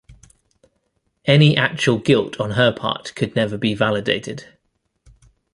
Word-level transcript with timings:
Any 1.25 1.55
actual 1.55 1.99
guilt 1.99 2.39
on 2.39 2.53
her 2.53 2.73
part 2.73 3.13
could 3.15 3.35
never 3.35 3.55
be 3.55 3.75
validated. 3.75 4.47